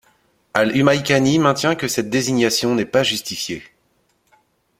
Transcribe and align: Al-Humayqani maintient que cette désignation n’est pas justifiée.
Al-Humayqani 0.55 1.37
maintient 1.37 1.75
que 1.75 1.87
cette 1.87 2.09
désignation 2.09 2.73
n’est 2.73 2.85
pas 2.87 3.03
justifiée. 3.03 3.61